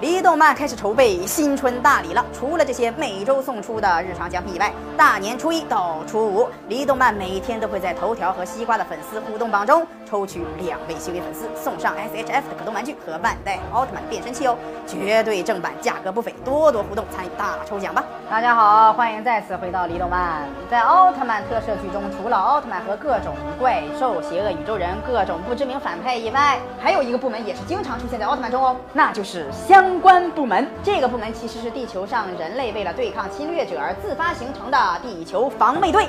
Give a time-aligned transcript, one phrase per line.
[0.00, 2.24] 离动漫开始筹备新春大礼了。
[2.32, 14.56] 除了这些每周送出的日常奖品以外，大年初一到初五，离动漫每天都会在头条和西瓜的粉丝互动榜中抽取两位幸运粉丝，送上 S H F 的可动玩具和万代奥特曼变身器哦，
[14.86, 18.04] 绝对正版，价格不菲，多多互动参与大抽奖吧！
[18.30, 20.48] 大家好，欢迎再次回到离动漫。
[20.70, 30.68] 在奥特曼特摄剧中，除了奥特曼和各种怪兽、邪恶宇宙人、各种不知名反派以外，还有一个部门也是经常出现在奥特曼中哦，那就是香相关部门。
[30.84, 36.06] 这个部门其实是地球上人类为了对抗侵略者而自发形成的地球防卫队。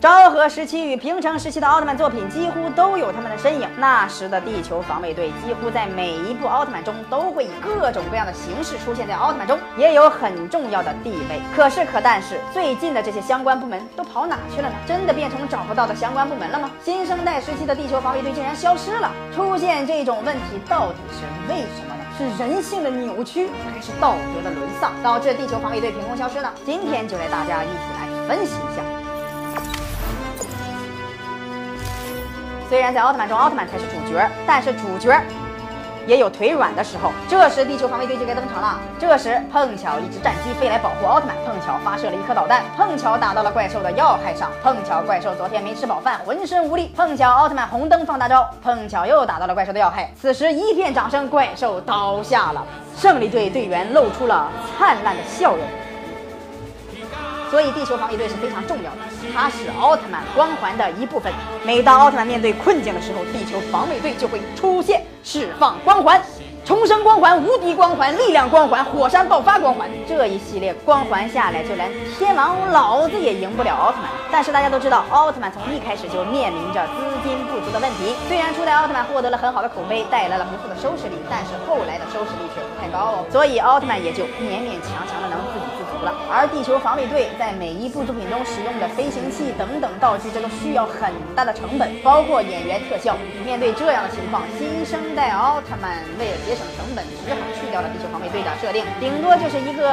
[0.00, 3.68] 昭和时期与平成时期的奥特曼作品几乎都有他们的身影。
[3.76, 11.40] 那时的地球防卫队几乎在每一部奥特曼中都会以各种各样的形式出现在奥特曼中，也有很重要的地位。
[11.54, 14.74] 可是可但是，最近的这些相关部门都跑哪去了呢？
[14.86, 16.70] 真的变成找不到的相关部门了吗？
[16.84, 19.10] 新生代时期的地球防卫队竟然消失了！
[19.34, 22.04] 出现这种问题到底是为什么呢？
[22.16, 26.48] 是人性的扭曲，还是道德的沦丧，导致地球防卫队凭空消失呢？
[26.64, 28.97] 今天就带大家一起来分析一下。
[32.68, 35.18] 虽然在奥特曼中，奥特曼才是主角，但是主角
[36.06, 37.10] 也有腿软的时候。
[37.26, 38.78] 这时，地球防卫队就该登场了。
[38.98, 50.10] 这时，碰巧一只战机飞来保护奥特曼，碰巧发射了一颗导弹，碰巧打到了怪兽的要害上，碰巧怪兽昨天没吃饱饭，浑身无力，碰巧奥特曼红灯放大招，碰巧又打到了怪兽的要害。
[50.14, 52.62] 此时一片掌声，怪兽倒下了，
[52.94, 54.46] 胜利队队员露出了
[54.76, 55.64] 灿烂的笑容。
[57.50, 58.98] 所以，地球防卫队是非常重要的，
[59.34, 61.32] 它是奥特曼光环的一部分。
[61.64, 66.20] 每当奥特曼面对困境的时候，地球防卫队就会出现，释放光环。
[66.64, 74.10] 重生光环、无敌光环、力量光环、火山爆发光环，这一系列光环下来，就连天王老子也赢不了奥特曼。
[74.30, 76.92] 但是大家都知道，奥特曼从一开始就面临着资
[77.24, 78.14] 金不足的问题。
[78.28, 83.24] 虽然初代奥特曼获得了很好的口碑，带来了不错的收视率，但是后来的收视率却不太高哦。
[83.32, 85.40] 所以奥特曼也就勉勉强强的能
[86.30, 93.16] 而地球防卫队在每一部作品中使用的飞行器等等道具，这都需要很大的成本，包括演员特效。
[93.44, 99.88] 面对这样的情况，新生代奥特曼为了节省成本，只好去掉了地球防卫队的设定，顶多就是一个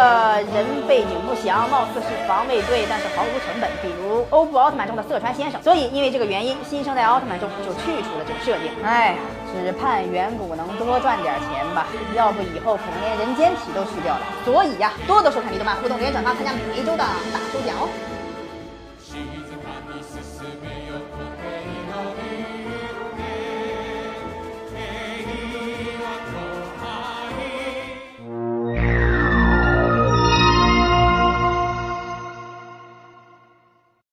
[0.53, 5.61] 人背景不详，貌似是防卫队，但是毫无成本，比如欧布奥特曼中的色川先生。
[5.63, 8.71] 所以因为这个原因，新生代奥特曼中就去除了这个设定。
[8.83, 9.15] 哎，
[9.63, 14.21] 只盼远古能多赚点钱吧，要不以后可能连人间体都去掉了。
[14.43, 17.89] 所以呀，多多收看李动漫互动，留言转发，参加每一周的大抽奖哦。